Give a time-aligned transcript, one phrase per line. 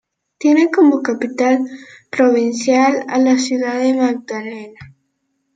[0.39, 1.59] Tiene como capital
[2.09, 4.79] provincial a la ciudad de Magdalena.